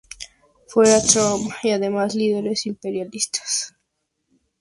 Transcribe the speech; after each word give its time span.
Fuera 0.65 0.99
Trump 0.99 1.51
y 1.61 1.69
demás 1.77 2.15
líderes 2.15 2.65
imperialistas. 2.65 3.75